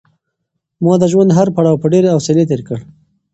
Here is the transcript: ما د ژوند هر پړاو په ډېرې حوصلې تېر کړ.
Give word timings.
ما 0.83 0.93
د 1.01 1.03
ژوند 1.11 1.31
هر 1.37 1.47
پړاو 1.55 1.81
په 1.81 1.87
ډېرې 1.93 2.09
حوصلې 2.15 2.43
تېر 2.49 2.61
کړ. 2.67 2.79